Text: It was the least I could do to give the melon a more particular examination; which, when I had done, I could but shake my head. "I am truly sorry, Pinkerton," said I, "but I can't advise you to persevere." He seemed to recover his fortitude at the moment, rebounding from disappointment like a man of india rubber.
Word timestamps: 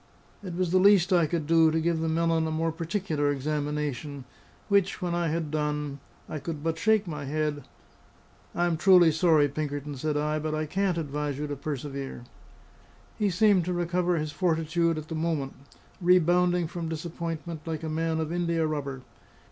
It 0.43 0.55
was 0.55 0.71
the 0.71 0.79
least 0.79 1.13
I 1.13 1.27
could 1.27 1.45
do 1.45 1.69
to 1.69 1.79
give 1.79 1.99
the 1.99 2.09
melon 2.09 2.47
a 2.47 2.49
more 2.49 2.71
particular 2.71 3.29
examination; 3.31 4.25
which, 4.67 4.99
when 4.99 5.13
I 5.13 5.27
had 5.27 5.51
done, 5.51 5.99
I 6.27 6.39
could 6.39 6.63
but 6.63 6.79
shake 6.79 7.05
my 7.05 7.25
head. 7.25 7.63
"I 8.55 8.65
am 8.65 8.77
truly 8.77 9.11
sorry, 9.11 9.47
Pinkerton," 9.47 9.95
said 9.95 10.17
I, 10.17 10.39
"but 10.39 10.55
I 10.55 10.65
can't 10.65 10.97
advise 10.97 11.37
you 11.37 11.45
to 11.45 11.55
persevere." 11.55 12.23
He 13.19 13.29
seemed 13.29 13.63
to 13.65 13.73
recover 13.73 14.17
his 14.17 14.31
fortitude 14.31 14.97
at 14.97 15.07
the 15.07 15.13
moment, 15.13 15.53
rebounding 16.01 16.65
from 16.65 16.89
disappointment 16.89 17.67
like 17.67 17.83
a 17.83 17.87
man 17.87 18.19
of 18.19 18.31
india 18.33 18.65
rubber. 18.65 19.01